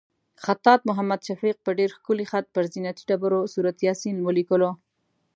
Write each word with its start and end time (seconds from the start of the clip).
خطاط 0.43 0.79
محمد 0.89 1.21
شفیق 1.27 1.55
په 1.65 1.71
ډېر 1.77 1.89
ښکلي 1.97 2.25
خط 2.31 2.45
پر 2.55 2.63
زینتي 2.73 3.03
ډبرو 3.09 3.39
سورت 3.53 3.77
یاسین 3.87 4.15
ولیکلو. 4.21 4.71